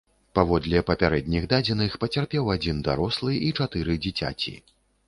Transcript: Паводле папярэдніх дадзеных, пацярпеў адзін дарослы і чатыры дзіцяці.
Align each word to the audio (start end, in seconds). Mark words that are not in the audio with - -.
Паводле 0.37 0.79
папярэдніх 0.89 1.45
дадзеных, 1.53 1.99
пацярпеў 2.05 2.51
адзін 2.57 2.83
дарослы 2.89 3.39
і 3.51 3.55
чатыры 3.63 4.03
дзіцяці. 4.09 4.61